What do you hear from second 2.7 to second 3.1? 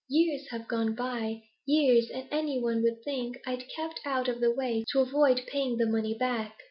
would